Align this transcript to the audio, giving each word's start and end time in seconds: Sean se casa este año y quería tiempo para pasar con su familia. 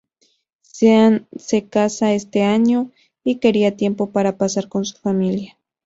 Sean 0.63 1.27
se 1.37 1.67
casa 1.67 2.13
este 2.13 2.41
año 2.41 2.89
y 3.23 3.35
quería 3.35 3.77
tiempo 3.77 4.09
para 4.11 4.35
pasar 4.35 4.67
con 4.67 4.83
su 4.83 4.97
familia. 4.97 5.59